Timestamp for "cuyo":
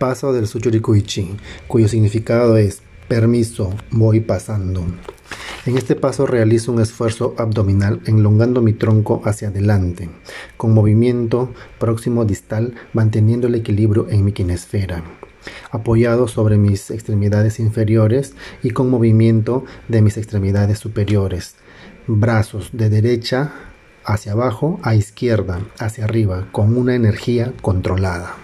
1.66-1.86